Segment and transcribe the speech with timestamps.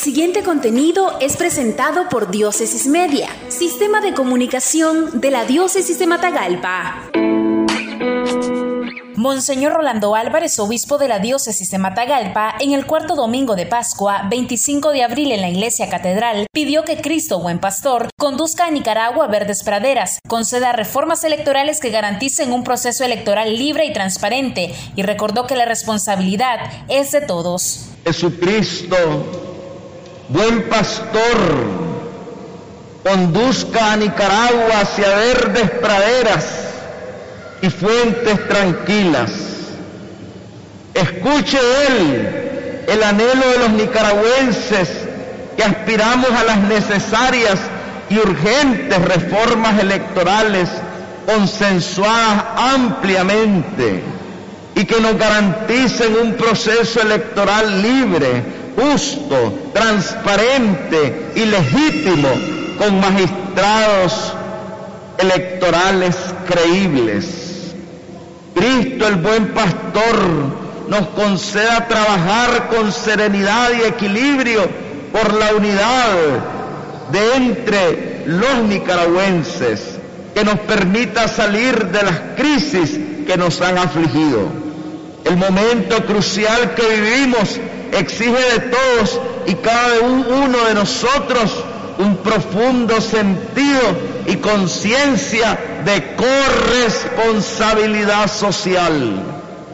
[0.00, 7.10] siguiente contenido es presentado por Diócesis Media, Sistema de Comunicación de la Diócesis de Matagalpa.
[9.16, 14.26] Monseñor Rolando Álvarez, obispo de la diócesis de Matagalpa, en el cuarto domingo de Pascua,
[14.30, 19.26] 25 de abril en la iglesia catedral, pidió que Cristo, buen pastor, conduzca a Nicaragua
[19.26, 25.02] a verdes praderas, conceda reformas electorales que garanticen un proceso electoral libre y transparente, y
[25.02, 26.58] recordó que la responsabilidad
[26.88, 27.90] es de todos.
[28.06, 28.96] Jesucristo,
[30.30, 31.38] buen pastor,
[33.02, 36.44] conduzca a Nicaragua hacia verdes praderas
[37.62, 39.30] y fuentes tranquilas.
[40.94, 44.88] Escuche Él el anhelo de los nicaragüenses
[45.56, 47.58] que aspiramos a las necesarias
[48.08, 50.68] y urgentes reformas electorales
[51.26, 54.02] consensuadas ampliamente
[54.74, 58.42] y que nos garanticen un proceso electoral libre,
[58.80, 62.28] justo, transparente y legítimo
[62.78, 64.34] con magistrados
[65.18, 66.16] electorales
[66.48, 67.74] creíbles.
[68.54, 70.16] Cristo el buen pastor
[70.88, 74.68] nos conceda trabajar con serenidad y equilibrio
[75.12, 76.16] por la unidad
[77.12, 79.98] de entre los nicaragüenses,
[80.34, 84.48] que nos permita salir de las crisis que nos han afligido.
[85.24, 87.60] El momento crucial que vivimos
[87.92, 91.64] exige de todos y cada uno de nosotros
[91.98, 93.80] un profundo sentido
[94.26, 99.24] y conciencia de corresponsabilidad social,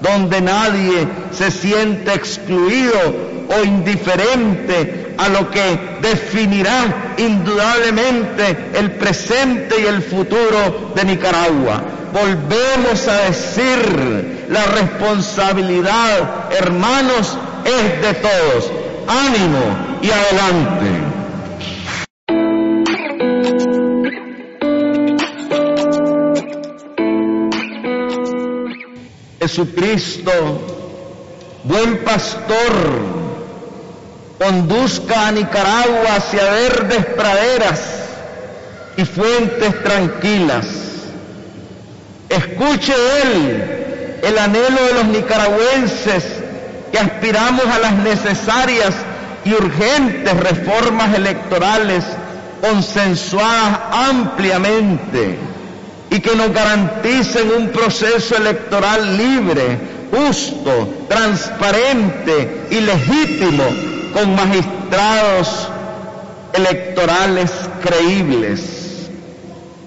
[0.00, 9.86] donde nadie se siente excluido o indiferente a lo que definirá indudablemente el presente y
[9.86, 11.82] el futuro de Nicaragua.
[12.12, 18.72] Volvemos a decir, la responsabilidad, hermanos, es de todos.
[19.08, 19.60] Ánimo
[20.02, 21.16] y adelante.
[29.40, 30.32] Jesucristo,
[31.64, 32.72] buen pastor,
[34.38, 37.80] conduzca a Nicaragua hacia verdes praderas
[38.96, 40.66] y fuentes tranquilas.
[42.28, 42.92] Escuche
[43.22, 43.85] Él
[44.22, 46.24] el anhelo de los nicaragüenses
[46.90, 48.94] que aspiramos a las necesarias
[49.44, 52.04] y urgentes reformas electorales
[52.60, 55.38] consensuadas ampliamente
[56.10, 59.78] y que nos garanticen un proceso electoral libre,
[60.10, 63.64] justo, transparente y legítimo
[64.12, 65.68] con magistrados
[66.52, 67.50] electorales
[67.82, 69.10] creíbles.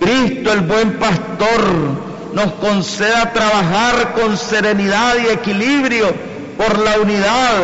[0.00, 6.12] Cristo el buen pastor nos conceda trabajar con serenidad y equilibrio
[6.56, 7.54] por la unidad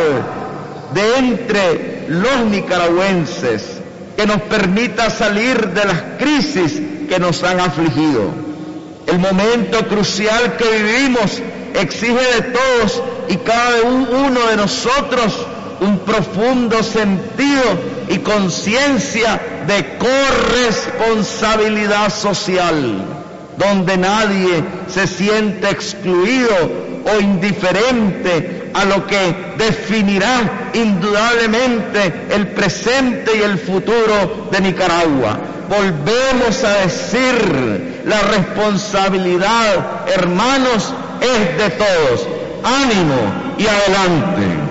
[0.93, 3.63] de entre los nicaragüenses,
[4.15, 6.79] que nos permita salir de las crisis
[7.09, 8.29] que nos han afligido.
[9.07, 11.41] El momento crucial que vivimos
[11.73, 15.47] exige de todos y cada uno de nosotros
[15.79, 17.63] un profundo sentido
[18.09, 23.22] y conciencia de corresponsabilidad social,
[23.57, 26.55] donde nadie se siente excluido
[27.05, 36.63] o indiferente a lo que definirá indudablemente el presente y el futuro de Nicaragua volvemos
[36.63, 42.27] a decir, la responsabilidad, hermanos, es de todos.
[42.63, 43.15] Ánimo
[43.57, 44.62] y adelante.